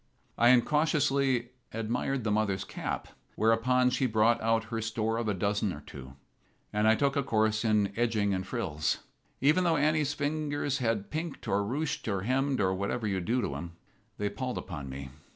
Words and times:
I 0.35 0.49
incautiously 0.49 1.49
admired 1.71 2.23
the 2.23 2.31
mother's 2.31 2.63
cap, 2.63 3.09
whereupon 3.35 3.91
she 3.91 4.07
brought 4.07 4.41
out 4.41 4.63
her 4.73 4.81
store 4.81 5.17
of 5.17 5.27
a 5.27 5.33
dozen 5.35 5.71
or 5.71 5.81
two, 5.81 6.13
and 6.73 6.87
I 6.87 6.95
took 6.95 7.15
a 7.15 7.21
course 7.21 7.63
in 7.63 7.93
edgings 7.95 8.33
and 8.33 8.47
frills. 8.47 8.97
Even 9.41 9.63
though 9.63 9.77
Annie's 9.77 10.15
fingers 10.15 10.79
had 10.79 11.11
pinked, 11.11 11.47
or 11.47 11.61
ruched, 11.63 12.07
or 12.07 12.21
hemmed, 12.23 12.59
or 12.59 12.73
whatever 12.73 13.05
you 13.05 13.19
do 13.21 13.41
to 13.43 13.53
'em, 13.53 13.73
they 14.17 14.27
palled 14.27 14.57
upon 14.57 14.89
me. 14.89 15.09